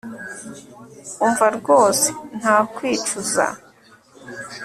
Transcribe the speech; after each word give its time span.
umva 1.25 1.45
rwose 1.57 2.07
nta 2.39 2.55
kwicuza 2.73 3.45